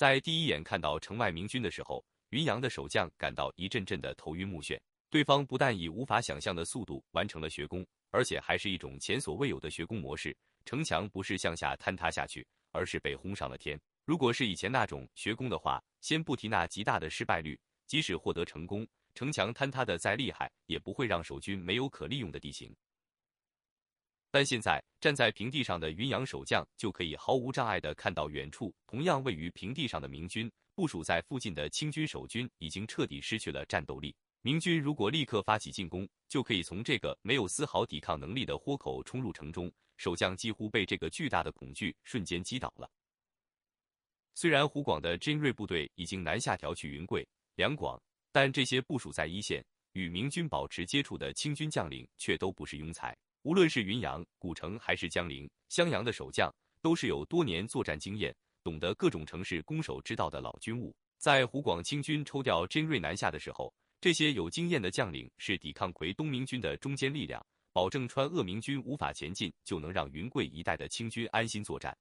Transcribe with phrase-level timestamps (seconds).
[0.00, 4.80] 在第一眼看到城外明军的时候，云阳的守将感到一阵阵的头晕目眩。
[5.10, 10.34] 对方不但以无法想象的速度完成了学攻，而且还是一种前所未有的学攻模式。
[10.64, 13.78] 城墙不是向下坍塌下去，而是被轰上了天。
[14.06, 22.74] 如果是以前那种学攻的话，先不提那极大的失败率，即使获得成功，城墙坍塌的再厉害，也不会让守军没有可利用的地形。
[24.30, 34.14] 但现在站在平地上的云阳守将就可以毫无障碍地看到远处同样位于平地上的明军，部署在附近的清军守军已经彻底失去了战斗力。
[34.42, 39.70] 明军如果立刻发起进攻，就可以从这个没有丝毫抵抗能力的豁口冲入城中。
[39.96, 42.90] 守将几乎被这个巨大的恐惧瞬间击倒了。
[44.34, 53.14] 虽然湖广的精锐部队已经南下调去云贵、两广，但这些部署在一线与明军保持接触的清军将领却都不是庸才。
[53.42, 60.94] 无论是云阳、古城还是江陵、襄阳的守将，都是有多年作战经验、懂得各种城市攻守之道的老军务。
[61.16, 71.96] 在湖广清军抽调精锐南下的时候，这些有经验的将领是抵抗魁东明军的中坚力量，保证川鄂明军无法前进，就能让云贵一带的清军安心作战。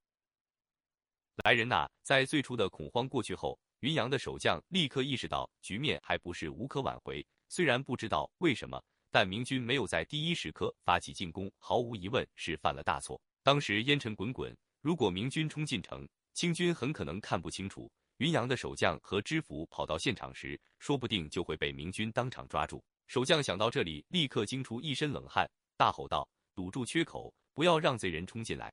[1.45, 1.88] 来人呐！
[2.03, 7.25] 在最初的恐慌过去后，云阳的守将立刻意识到局面还不是无可挽回。
[7.47, 8.83] 虽然不知道为什么。
[9.11, 13.19] 但明军没有在第一时刻发起进攻，毫无疑问是犯了大错。
[13.41, 17.91] 当时烟尘滚滚，如果明军冲进城，清军很可能看不清楚。
[18.17, 22.83] 云阳的守将和知府跑到现场时，说不定就会被明军当场抓住。
[23.07, 28.71] 守将想到这里，立刻惊出一身冷汗，大吼道：“堵住缺口，不要让贼人冲进来！”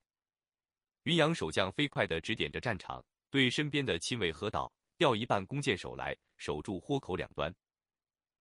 [1.04, 7.54] 云阳守将飞快地指点着战场，对身边的亲卫喝道：“调一半弓箭手来，守住豁口两端。”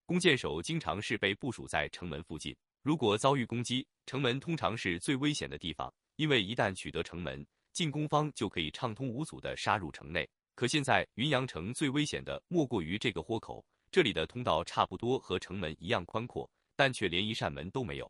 [0.08, 10.30] 弓箭手经常是被部署在城门附近，如果遭遇攻击，城门通常是最危险的地方，因为一旦取得城门，进攻方就可以畅通无阻地杀入城内。
[10.53, 18.09] 可现在云阳城最危险的莫过于这个豁口，这里的通道差不多和城门一样宽阔，但却连一扇门都没有。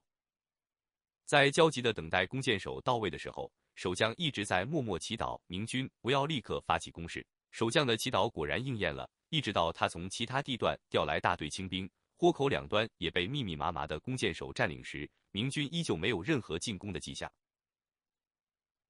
[1.23, 7.25] 在焦急地等待弓箭手到位的时候，守将一直在默默祈祷明军不要立刻发起攻势。
[7.51, 9.09] 守将的祈祷果然应验了。
[9.29, 17.31] 一直到他从其他地段调来大队清兵，豁口两端也被密密麻麻的弓箭手占领时，明军依旧没有任何进攻的迹象。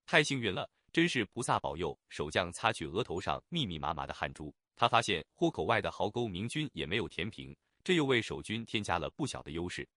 [0.04, 1.98] 太幸运了，真是菩萨保佑！
[2.08, 9.88] 守将擦去额头上密密麻麻的汗珠，他发现豁口外的壕沟明军也没有填平，这又为守军添加了不小的优势。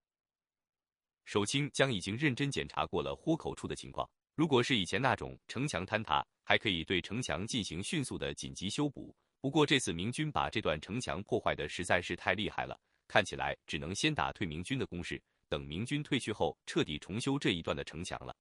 [1.26, 9.16] 守清将已经认真检查过了豁口处的情况，如果是以前那种城墙坍塌，还可以对城墙进行迅速的紧急修补。
[9.42, 12.78] 不过这次明军把这段城墙破坏的实在是太厉害了，
[13.08, 18.36] 看起来只能先打退明军的攻势，等明军退去后彻底重修这一段的城墙了。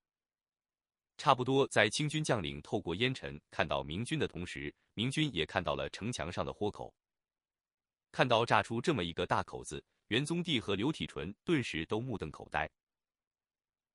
[1.16, 6.92] 差不多在清军将领透过烟尘看到明军的同时，明军也看到了城墙上的豁口。
[8.10, 12.68] 看到炸出这么一个大口子，元宗帝和刘体纯顿时都目瞪口呆。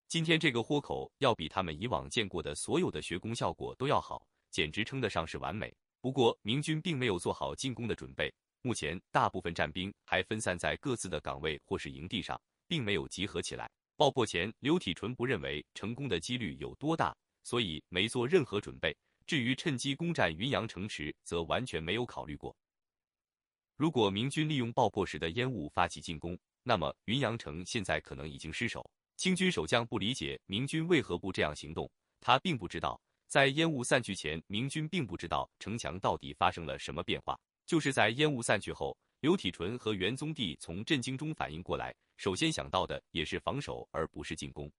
[0.08, 5.74] 今天这个豁口要比他们以往见过的所有的学工效果都要好，简直称得上是完美。
[6.04, 8.30] 不过，明军并没有做好进攻的准备。
[8.62, 12.38] 目前，大部分战兵还分散在各自的岗位或是营地上，
[12.68, 13.72] 并没有集合起来。
[13.96, 17.16] 爆破前，刘体纯不认为成功的几率有多大，
[17.46, 18.94] 所以没做任何准备。
[19.26, 22.54] 至于趁机攻占云阳城池，则完全没有考虑过。
[23.78, 28.86] 如果明军利用爆破时的烟雾发起进攻，那么云阳城现在可能已经失守。
[29.16, 31.90] 清军守将不理解明军为何不这样行动，
[32.20, 33.00] 他并不知道。
[33.34, 37.36] 在烟雾散去前，明军并不知道城墙到底发生了什么变化。
[37.66, 44.72] 就是在烟雾散去后，刘体纯和元宗帝从震惊中反应过来，首先想到的也是防守，而不是进攻。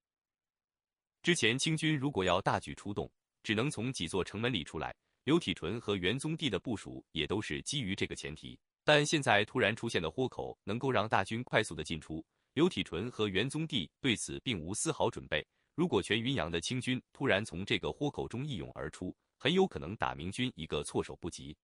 [1.20, 3.10] 之前清军如果要大举出动，
[3.42, 4.94] 只能从几座城门里出来。
[5.25, 8.56] 刘体纯和元宗帝的部署也都是基于这个前提。
[8.84, 12.25] 但现在突然出现的豁口，能够让大军快速的进出。
[12.53, 15.44] 刘体纯和元宗帝对此并无丝毫准备。
[15.74, 21.56] 如果全云阳的清军突然从这个豁口中一涌而出，很有可能打明军一个措手不及。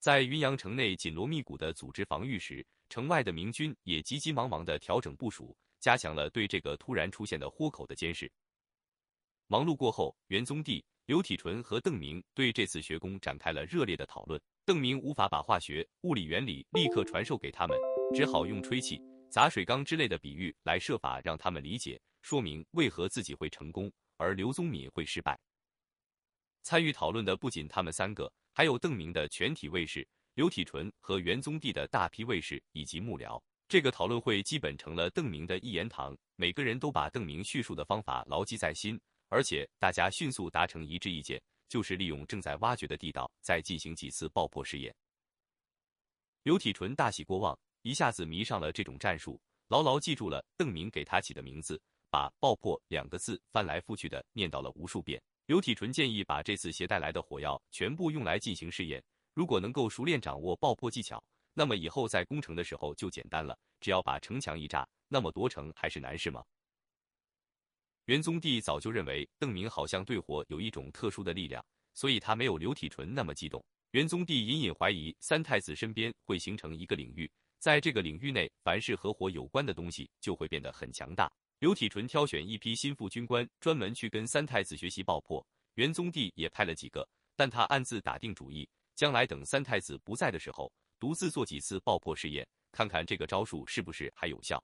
[0.00, 8.30] 在云阳城内紧锣密鼓的组织防御时，城外的明军也急急忙忙的调整部署，加强了对这个突然出现的豁口的监视。
[9.46, 14.40] 忙碌过后，元宗帝、刘体纯和邓明对这次学工展开了热烈的讨论。
[14.64, 17.76] 邓明无法把化学、物理原理立刻传授给他们，
[18.14, 19.00] 只好用吹气、
[19.30, 22.00] 砸水缸之类的比喻来设法让他们理解。
[22.22, 25.38] 说明为何自己会成功，而刘宗敏会失败。
[26.62, 33.42] 参与讨论的不仅他们三个，还有邓明的全体卫士、刘体纯和元宗帝的大批卫士以及幕僚。
[33.66, 44.94] 这个讨论会基本成了邓明的一言堂，每个人都把邓明叙述的方法牢记在心，而且大家迅速达成一致意见，就是利用正在挖掘的地道，再进行几次爆破试验。
[46.42, 55.22] 刘体纯大喜过望，一下子迷上了这种战术，牢牢记住了邓明给他起的名字，把“爆破”两个字翻来覆去的念叨了无数遍。
[55.46, 59.02] 刘体纯建议把这次携带来的火药全部用来进行试验，
[59.34, 61.22] 如果能够熟练掌握爆破技巧，
[61.54, 66.44] 那么以后在攻城的时候就简单了，只要把城墙一炸，那么夺城还是难事吗？
[68.04, 71.64] 元宗帝早就认为邓明好像对火有一种特殊的力量，
[71.94, 73.64] 所以他没有刘体纯那么激动。
[73.90, 77.28] 元宗帝隐隐怀疑三太子身边会形成一个领域，
[77.58, 81.30] 在这个领域内，凡是和火有关的东西就会变得很强大。
[81.60, 85.46] 刘体纯挑选一批心腹军官，专门去跟三太子学习爆破。
[85.74, 88.66] 元宗帝也派了几个，但他暗自打定主意，
[88.96, 94.62] 将来等三太子不在的时候，独自做几次爆破试验，看看这个招数是不是还有效。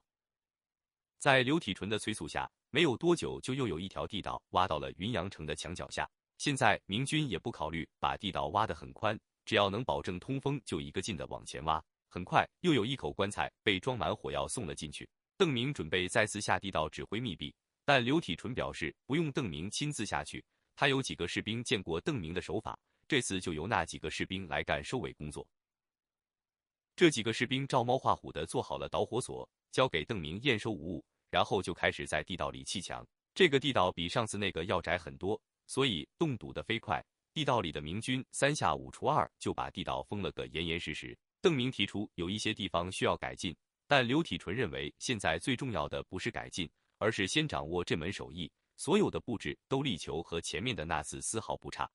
[1.18, 6.08] 在刘体纯的催促下，没有多久就又有一条地道挖到了云阳城的墙脚下。
[6.38, 11.84] 现在明军也不考虑把地道挖得很宽，只要能保证通风，就一个劲的往前挖。
[12.08, 15.06] 很快又有一口棺材被装满火药送了进去。
[15.36, 17.54] 邓明准备再次下地道指挥密闭，
[17.84, 20.44] 但刘体纯表示不用邓明亲自下去，
[20.74, 25.46] 他有几个士兵见过邓明的手法，这次就由那几个士兵来干收尾工作。
[26.94, 29.48] 这几个士兵照猫画虎的做好了导火索。
[29.72, 33.06] 交给邓明验收无误，然后就开始在地道里砌墙。
[33.34, 37.04] 这个地道比上次那个要窄很多，所以洞堵得飞快。
[37.34, 41.14] 地道里的明军三下五除二就把地道封了个严严实实。
[41.42, 43.54] 邓明提出有一些地方需要改进，
[43.86, 46.68] 但刘体纯认为现在最重要的不是改进，
[46.98, 48.50] 而是先掌握这门手艺。
[48.76, 51.90] 所有的布置都力求和前面的那次丝毫不差。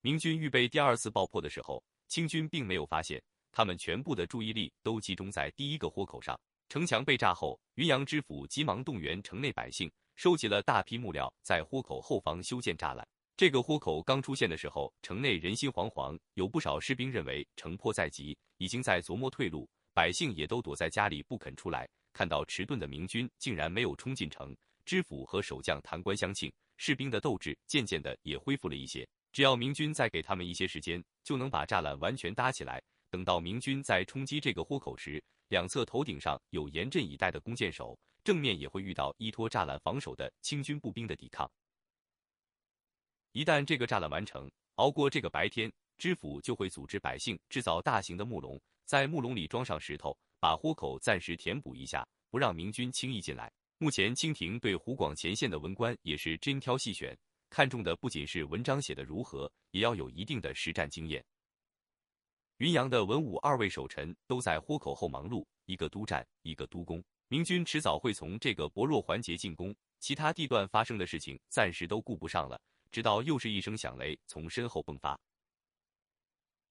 [0.00, 3.20] 明军预备第二次爆破的时候，清军并没有发现，
[3.50, 6.38] 他们全部的注意力都集中在第一个豁口上。
[6.68, 13.06] 城墙被炸后，云阳知府急忙动员城内百姓，收集了大批木料，在豁口后方修建栅栏。
[13.36, 19.68] 这个豁口刚出现的时候，城内人心惶惶，有不少士兵认为城破在即，已经在琢磨退路。
[19.96, 21.88] 百姓也都躲在家里不肯出来。
[22.12, 24.54] 看到迟钝的明军竟然没有冲进城，
[24.84, 29.08] 知府和守将弹冠相庆，士兵的斗志渐渐的也恢复了一些。
[29.32, 32.78] 只要明军再给他们一些时间，就能把栅栏完全搭起来。
[33.08, 41.50] 等到明军在冲击这个豁口时，两侧头顶上有严阵以待的弓箭手，正面也会遇到依托栅栏防守的清军步兵的抵抗。
[43.32, 53.52] 一旦这个栅栏完成，熬过这个白天，知府就会组织百姓制造大型的木笼，在木笼里装上石头，把豁口暂时填补一下，不让明军轻易进来。
[53.78, 57.14] 目前清廷对湖广前线的文官也是精挑细选，
[57.50, 61.22] 看重的不仅是文章写的如何，也要有一定的实战经验。
[62.58, 67.04] 云阳的文武二位守臣都在豁口后忙碌，一个督战，一个督攻。
[67.28, 72.58] 明军迟早会从这个薄弱环节进攻，其他地段发生的事情暂时都顾不上了。
[72.92, 75.20] 直到又是一声响雷从身后迸发，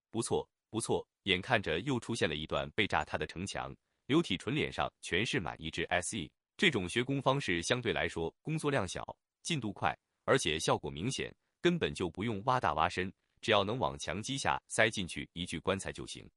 [0.09, 3.73] 不错，不错，眼看着又出现了一段被炸塌的城墙，
[4.07, 6.29] 刘体纯脸上全是满意之 se。
[6.57, 9.01] 这种学工方式相对来说工作量小，
[9.41, 13.09] 进度快，而且效果明显，根本就不用挖大挖深。
[13.39, 16.29] 只要能往墙基下塞进去一具棺材就行。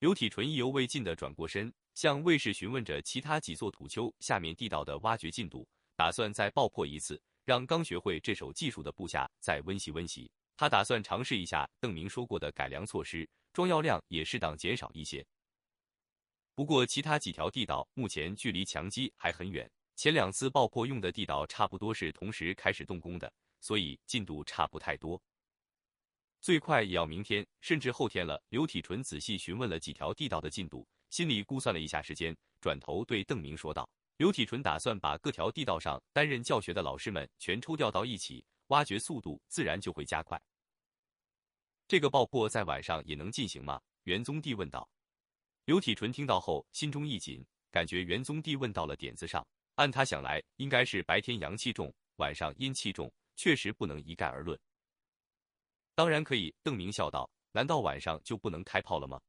[0.00, 5.66] 刘体纯意犹未尽地转过身，向卫士询问着其他几座土丘下面地道的挖掘进度，
[5.96, 10.30] 打算再爆破一次，让刚学会这手技术的部下再温习温习。
[10.58, 15.26] 他打算尝试一下邓明说过的改良措施，装药量也适当减少一些。
[16.54, 23.32] 不过，其他几条地道目前距离墙基还很远，前两次爆破用的地道差不多是同时开始动工的，
[23.62, 25.18] 所以进度差不太多。
[26.42, 28.44] 最快也要明天，甚至后天了。
[28.50, 40.38] 刘体纯仔细询问了几条地道的进度，心里估算了一下时间，转头对邓明说道：“刘体纯打算把各条地道上担任教学的老师们全抽调到一起，挖掘速度自然就会加快。”
[41.88, 43.80] 这个爆破在晚上也能进行吗？
[44.04, 44.88] 元宗帝问道。
[45.66, 49.46] 刘体纯听到后心中一紧，感觉元宗帝问到了点子上。
[49.76, 54.58] 按他想来，应该是白天阳气重，晚上阴气重，确实不能一概而论。
[55.94, 59.20] 当然可以，邓明笑道：“难道晚上就不能开炮了吗？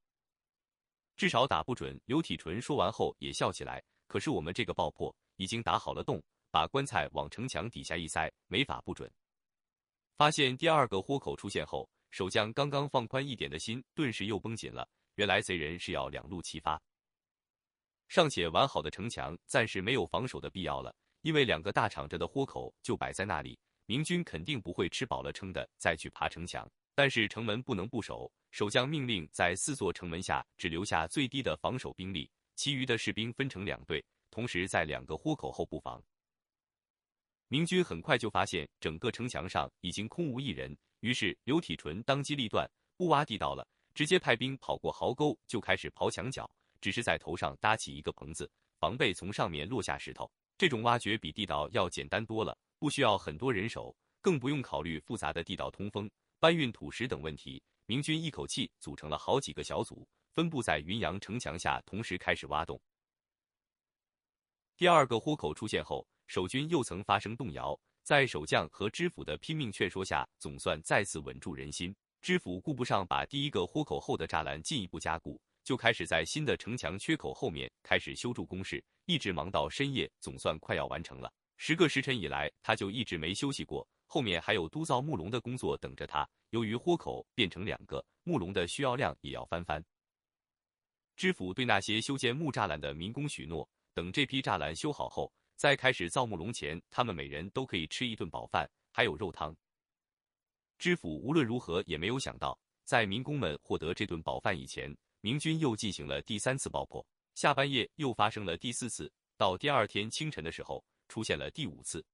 [1.15, 3.83] 至少打不准。”刘体纯说完后也笑起来。
[4.07, 9.11] 可是我们这个爆破已经打好了洞，把棺材往城墙底下一塞，没法不准。
[10.15, 14.87] 发现第二个豁口出现后，守将刚刚放宽一点的心顿时又绷紧了。
[15.15, 16.81] 原来贼人是要两路齐发。
[18.07, 23.57] 尚且完好的城墙暂时没有防守的必要了，因为两个大敞着的豁口就摆在那里。
[23.85, 28.31] 明军肯定不会吃饱了撑的再去爬城墙，但是城门不能不守。
[28.51, 36.01] 守将命令在四座城门下只留下最低的防守兵力，其余的士兵分成两队，同时在两个豁口后布防。
[37.49, 46.49] 明军很快就发现整个城墙上已经空无一人，于是刘体纯当机立断，不挖地道了，直接派兵跑过壕沟就开始刨墙角，
[46.81, 48.49] 只是在头上搭起一个棚子，
[48.79, 50.29] 防备从上面落下石头。
[50.57, 57.61] 这种挖掘比地道要简单多了，不需要很多人手，更不用考虑复杂的地道通风、搬运土石等问题。
[57.85, 62.81] 明军一口气组成了好几个小组，分布在云阳城墙下，同时开始挖洞。
[64.75, 71.93] 第二个豁口出现后，守军又曾发生动摇，在守将和知府的拼命劝说下，总算再次稳住人心。
[72.21, 81.29] 知府顾不上把第一个豁口后的栅栏进一步加固，就开始在新的城墙缺口后面开始修筑工事，一直忙到深夜，总算快要完成了。
[81.57, 86.25] 十个时辰以来，他就一直没休息过，后面还有督造木龙的工作等着他。
[86.51, 89.83] 由于豁口变成两个，木龙的需要量也要翻番。
[91.17, 93.69] 知府对那些修建木栅栏的民工许诺。
[93.93, 99.55] 等这批栅栏修好后，在开始造木龙前，他们每人都可以吃一顿饱饭，还有肉汤。
[100.77, 107.03] 知府无论如何也没有想到，在民工们获得这顿饱饭以前，明军又进行了第三次爆破。
[107.33, 112.05] 下半夜又发生了第四次，到第二天清晨的时候，出现了第五次。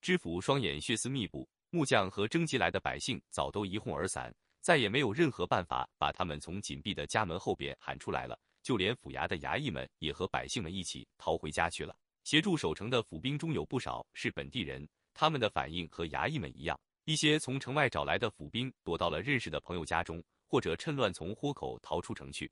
[0.00, 8.38] 知府双眼血丝密布，木匠和征集来的百姓早都一哄而散，再也没有任何办法把他们从紧闭的家门后边喊出来了。
[8.62, 11.94] 就连府衙的衙役们也和百姓们一起逃回家去了。
[12.24, 16.78] 协助守城的府兵中有不少是本地人，他们的反应和衙役们一样。
[17.04, 22.50] 一些从城外找来的府兵躲到了认识的朋友家中，或者趁乱从豁口逃出城去。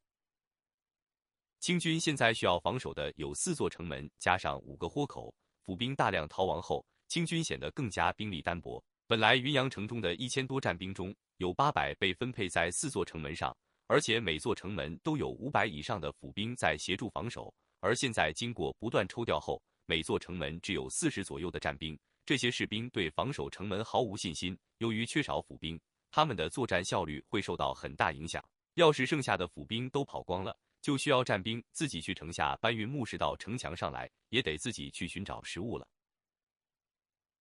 [1.59, 5.35] 清军现在需要防守的有四座城门，加上五个豁口。
[5.65, 8.85] 府兵大量逃亡后，清军显得更加兵力单薄。
[9.07, 13.57] 本来云阳城中的一千多战兵中，有八百被分配在四座城门上。
[13.87, 17.53] 而且每座城门都有五百以上的府兵在协助防守，
[17.83, 21.99] 而现在经过不断抽调后，每座城门只有四十左右的战兵。
[22.25, 24.57] 这些士兵对防守城门毫无信心。
[24.79, 28.43] 由于缺少府兵，他们的作战效率会受到很大影响。
[28.75, 35.85] 要是剩下的府兵都跑光了，就需要战兵自己去城下搬运木石到城墙上来，也得自己去寻找食物了。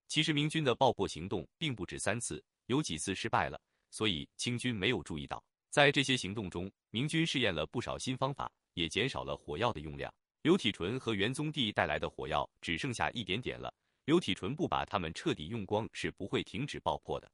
[0.08, 3.60] 其实明军的爆破行动并不止三次，有几次失败了，
[3.92, 5.40] 所以清军没有注意到。
[5.70, 10.12] 在这些行动中，明军试验了不少新方法，也减少了火药的用量。
[10.42, 13.72] 刘体纯和元宗帝带来的火药只剩下一点点了，
[14.06, 17.30] 刘体纯不把它们彻底用光，是不会停止爆破的。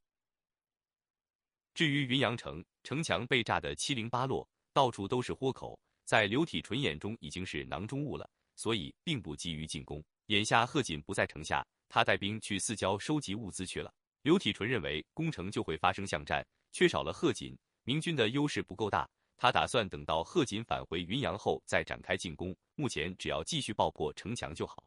[1.73, 10.03] 至于云阳城，城墙被炸得七零八落，到处都是豁口，在刘体纯眼中已经是囊中物了，所以并不急于进攻。
[10.27, 13.91] 眼下贺锦不在城下，他带兵去四郊收集物资去了。
[14.21, 17.57] 刘体纯认为攻城就会发生巷战，缺少了贺锦。
[17.85, 19.09] 明军的优势不够大，
[19.41, 22.53] 他打算等到贺锦返回云阳后再展开进攻。
[22.75, 24.83] 目前只要继续爆破城墙就好。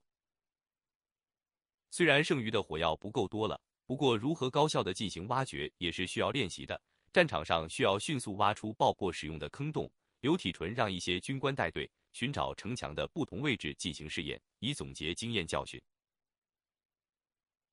[1.91, 6.79] 虽然剩余的火药不够多了，不过如何高效的进行挖掘也是需要练习的。
[7.15, 9.91] 战场上需要迅速挖出爆破使用的坑洞。
[10.21, 15.83] 刘体纯让一些军官带队寻找城墙的不同位置进行试验，以总结经验教训。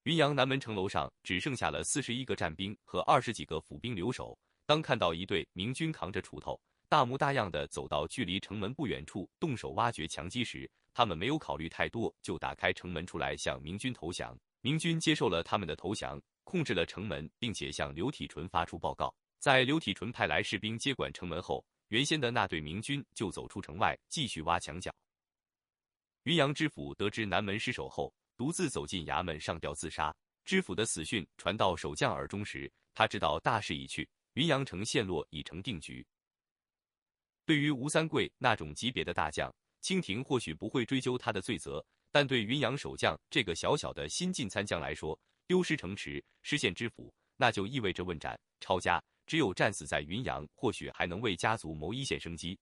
[0.03, 4.39] 云阳南门城楼上只剩下了四十一个战兵和二十几个府兵留守。
[4.65, 6.59] 当看到一队明军扛着锄头，
[6.89, 14.35] 大模大样的走到距离城门不远处，动手挖掘墙基时，他们没有考虑太多，就打开城门出来向明军投降。
[14.61, 19.13] 明军接受了他们的投降，控制了城门，并且向刘体纯发出报告。
[19.37, 24.91] 在刘体纯派来士兵接管城门后，原先的那队明军就走出城外，继续挖墙角。
[26.23, 30.13] 云阳知府得知南门失守后，独自走进衙门上吊自杀。
[30.43, 34.09] 知府的死讯传到守将耳中时，他知道大势已去。
[34.33, 36.03] 云阳城陷落已成定局。
[37.49, 39.51] 对于吴三桂那种级别的大将，
[39.81, 49.03] 清廷或许不会追究他的罪责，但对云阳守将这个小小的新晋参将来说，丢失城池、失陷知府，那就意味着问斩、抄家。
[49.25, 52.55] 只有战死在云阳，或许还能为家族谋一线生机。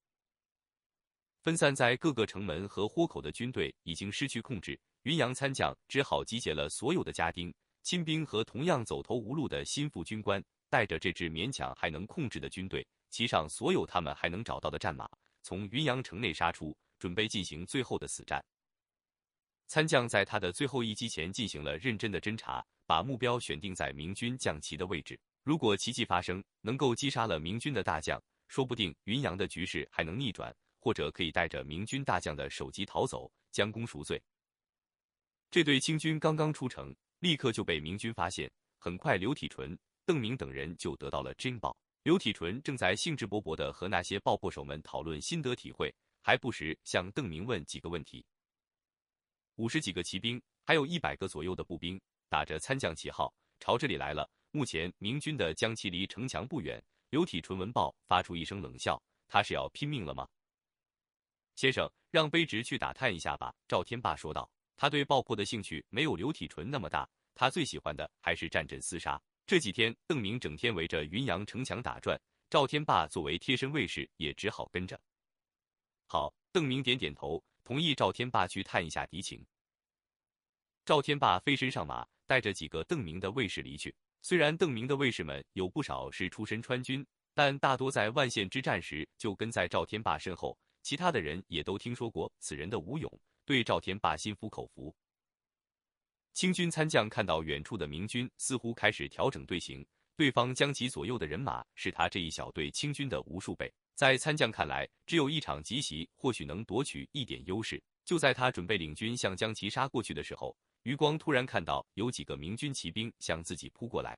[1.42, 7.54] 分散在各个城门和豁口的军队已经失去控制，云阳参将只好集结了所有的家丁、
[7.84, 10.42] 亲兵和同样走投无路的心腹军官。
[10.70, 15.10] 带着这支勉强还能控制的军队，骑上所有他们还能找到的战马，
[15.42, 18.44] 从云阳城内杀出，准备进行最后的死战。
[19.68, 25.20] 参将在他的最后一击前进行了认真的侦查，把目标选定在明军将旗的位置。
[25.44, 34.22] 如果奇迹发生，能够击杀了明军的大将，说不定云阳的局势还能逆转，或者可以带着明军大将的首级逃走，将功赎罪。
[35.50, 38.52] 这队清军刚刚出城，立刻就被明军发现。
[38.78, 39.78] 很快，刘体纯。
[40.06, 41.76] 邓明等人就得到了侦报。
[42.08, 48.26] 刘体纯正在兴致勃勃地和那些爆破手们讨论心得体会，还不时向邓明问几个问题。
[49.56, 52.00] 五十几个骑兵，还有一百个左右的步兵，
[52.30, 54.26] 打着参将旗号朝这里来了。
[54.52, 56.82] 目前明军的将其离城墙不远。
[57.10, 60.26] 刘体纯闻报，发出一声冷笑：“他是要拼命了吗？”
[61.56, 64.50] 先生，让卑职去打探一下吧。”赵天霸说道。
[64.78, 69.22] 他对爆破的兴趣没有刘体纯那么大，他最喜欢的还是战阵厮杀。
[69.48, 75.00] 这几天，邓明整天围着云阳城墙打转，赵天霸作为贴身卫士，也只好跟着。
[76.06, 79.42] 好，邓明点点头，同意赵天霸去探一下敌情。
[80.84, 83.96] 赵天霸飞身上马，带着几个邓明的卫士离去。
[84.22, 90.60] 虽然邓明的卫士们有不少是出身川军，但大多在万县之战时就跟在赵天霸身后。
[90.84, 93.10] 其他的人也都听说过此人的武勇，
[93.46, 94.94] 对赵天霸心服口服。
[96.38, 99.84] 清军参将看到远处的明军似乎开始调整队形，
[100.16, 103.74] 对方将其左右的人马是他这一小队清军的无数倍。
[103.96, 107.84] 在参将看来，只有一场急袭或许能夺取一点优势。
[108.06, 114.16] 就在他准备领军向将其杀过去的时候，余光突然看到有几个明军骑兵向自己扑过来。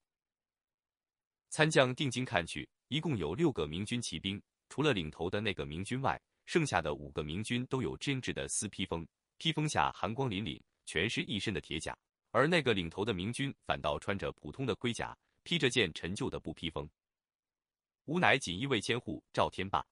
[1.49, 6.21] 参将定睛看去，一共有六个明军骑兵，除了领头的那个明军外。
[6.45, 9.07] 剩下的五个明军都有精致的丝披风，
[9.37, 11.93] 披风下寒光凛凛，全是一身的铁甲；
[12.31, 16.87] 而那个领头的明军反倒穿着普通的盔甲，披着件陈旧的布披风。
[18.05, 19.85] 吾乃锦衣卫千户赵天霸。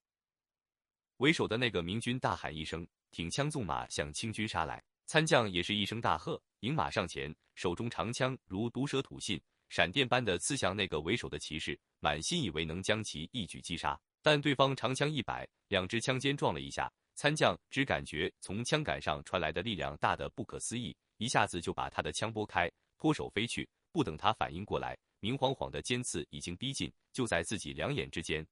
[1.16, 4.82] 为首的那个明军大喊一声，挺枪纵马向清军杀来。
[5.06, 13.98] 参将也是一声大喝，迎马上前，手中长枪如毒蛇吐信，闪电般的刺向那个为首的骑士，满心以为能将其一举击杀。
[14.20, 23.68] 但对方长枪一摆，两支枪尖撞了一下，参将只感觉从枪杆上传来的力量大得不可思议，一下子就把他的枪拨开，脱手飞去。
[23.92, 28.44] 不等他反应过来，明晃晃的尖刺已经逼近，就在自己两眼之间。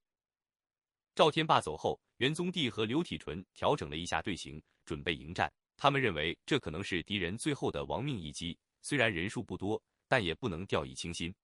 [1.15, 5.53] 赵天霸走后，元宗帝和刘体纯调整了一下队形，准备迎战。
[5.77, 11.35] 他们认为这可能是敌人最后的亡命一击，虽然人数不多，但也不能掉以轻心。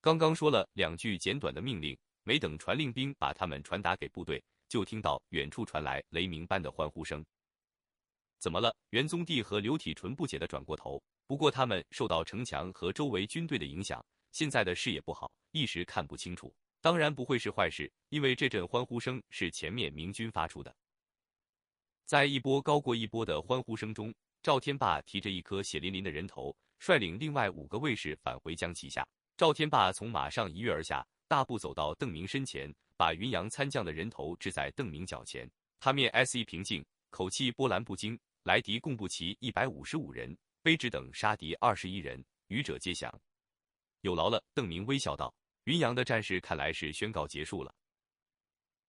[0.00, 1.96] 刚刚说了两句简短的命令。
[2.26, 7.22] 没等传令兵把他们传达给部队，就听到远处传来雷鸣般的欢呼声。
[8.44, 8.76] 怎么了？
[8.90, 11.02] 元宗帝和刘体纯不解的转过头。
[11.26, 16.54] 不过他们受到城墙和周围军队的影响，现在的视野不好，一时看不清楚。
[16.82, 20.76] 当然不会是坏事，因为这阵欢呼声是前面明军发出的。
[22.04, 29.02] 在一波高过一波的欢呼声中，赵天霸提着一颗血淋淋的人头，率领另外五个卫士返回江旗下。
[29.38, 31.02] 赵天霸从马上一跃而下。
[31.26, 35.50] 大步走到邓明身前，把云阳参将的人头置在邓明脚前。
[35.80, 38.20] 他面 S 一平静，口气波澜不惊。
[38.44, 43.10] 来敌共不齐一百五十五人，卑职等杀敌二十一人，余者皆降。
[44.02, 44.44] 有劳了。
[44.52, 47.74] 邓明微笑道：“云阳的战事看来是宣告结束了。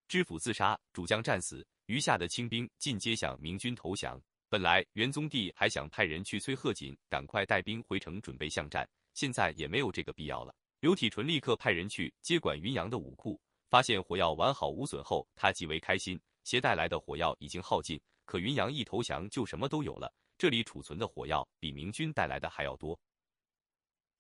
[0.10, 4.22] 知府自杀，主将战死，余下的清兵尽皆向明军投降。
[4.50, 13.40] 本来元宗帝还想派人去催贺锦赶快带兵回城准备巷战，现在也没有这个必要了。”刘体纯立刻派人去接管云阳的武库，
[13.70, 16.20] 发现火药完好无损后，他极为开心。
[16.44, 20.14] 携带来的火药已经耗尽，可云阳一投降就什么都有了。
[20.38, 23.00] 这里储存的火药比明军带来的还要多。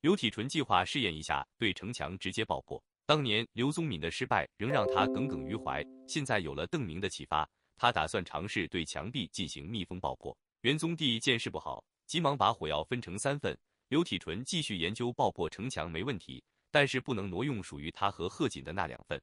[0.01, 2.81] 刘体纯计划试验一下对城墙直接爆破。
[3.05, 10.35] 当年刘宗敏的失败仍让他耿耿于怀，现在有了邓明的启发，他打算尝试对墙壁进行密封爆破。
[10.61, 13.57] 元宗帝见势不好，急忙把火药分成三份。
[13.89, 16.43] 刘体纯继续研究爆破城墙没问题。
[16.71, 19.21] 但是不能挪用属于他和贺锦的那两份。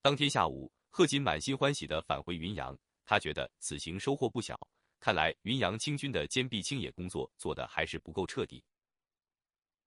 [0.00, 4.58] 当天下午，贺锦满心欢喜地返回云阳，他觉得此行收获不小。
[5.00, 8.62] 看来云阳清军的坚壁清野工作做得还是不够彻底。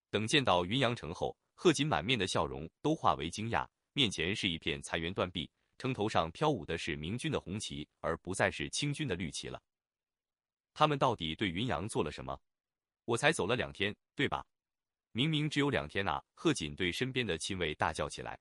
[0.09, 9.61] 等见到云阳城后，贺锦满面的笑容都化为惊讶，面前是一片残垣断壁，城头上飘舞的是明军的红旗，而不再是清军的绿旗了。
[10.73, 12.37] 他们到底对云阳做了什么？
[13.05, 14.45] 我才走了两天，对吧？
[15.13, 16.21] 明明只有两天呐！
[16.33, 18.37] 贺锦对身边的亲卫大叫起来。